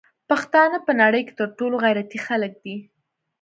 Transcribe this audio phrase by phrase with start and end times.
[0.29, 2.75] پښتانه په نړی کی تر ټولو غیرتی خلک دی